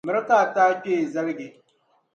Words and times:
Miri 0.07 0.21
ka 0.27 0.35
a 0.43 0.47
ti 0.53 0.59
a 0.63 0.79
kpee 0.81 1.05
zalige. 1.13 1.47